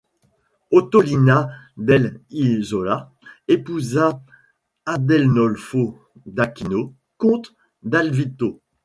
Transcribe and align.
Ottolina 0.71 1.51
dell'Isola, 1.77 3.13
épousa 3.47 4.19
Adenolfo 4.83 5.99
d'Aquino, 6.25 6.95
comte 7.19 7.53
d'Alvito. 7.83 8.63